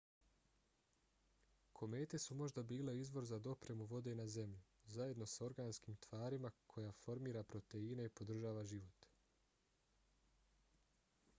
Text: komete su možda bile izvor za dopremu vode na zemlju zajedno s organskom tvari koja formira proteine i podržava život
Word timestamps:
komete 1.79 2.19
su 2.19 2.35
možda 2.35 2.63
bile 2.63 2.95
izvor 2.99 3.25
za 3.31 3.37
dopremu 3.47 3.85
vode 3.91 4.15
na 4.15 4.25
zemlju 4.35 4.61
zajedno 4.95 5.27
s 5.33 5.41
organskom 5.49 5.97
tvari 6.05 6.39
koja 6.67 6.91
formira 7.03 7.43
proteine 7.53 8.05
i 8.09 8.13
podržava 8.21 8.65
život 8.73 9.07